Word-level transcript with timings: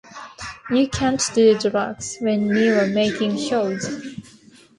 You 0.71 0.87
can't 0.87 1.21
do 1.35 1.55
drugs 1.59 2.17
when 2.21 2.47
you're 2.47 2.87
making 2.87 3.37
shows. 3.37 3.85